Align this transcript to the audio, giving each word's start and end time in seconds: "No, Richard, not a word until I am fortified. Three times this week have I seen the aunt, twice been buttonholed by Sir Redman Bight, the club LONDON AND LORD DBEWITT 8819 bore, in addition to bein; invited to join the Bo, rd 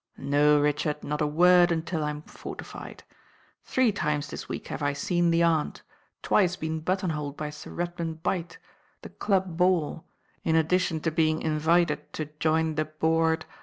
"No, 0.17 0.59
Richard, 0.59 1.03
not 1.03 1.21
a 1.21 1.27
word 1.27 1.71
until 1.71 2.03
I 2.03 2.09
am 2.09 2.23
fortified. 2.23 3.03
Three 3.63 3.91
times 3.91 4.29
this 4.31 4.49
week 4.49 4.69
have 4.69 4.81
I 4.81 4.93
seen 4.93 5.29
the 5.29 5.43
aunt, 5.43 5.83
twice 6.23 6.55
been 6.55 6.79
buttonholed 6.79 7.37
by 7.37 7.51
Sir 7.51 7.69
Redman 7.69 8.15
Bight, 8.15 8.57
the 9.03 9.09
club 9.09 9.61
LONDON 9.61 9.61
AND 9.61 9.61
LORD 9.61 9.97
DBEWITT 9.99 10.05
8819 10.43 10.53
bore, 10.55 10.55
in 10.55 10.55
addition 10.59 10.99
to 11.01 11.11
bein; 11.11 11.41
invited 11.43 12.13
to 12.13 12.25
join 12.39 12.73
the 12.73 12.85
Bo, 12.85 13.19
rd 13.19 13.45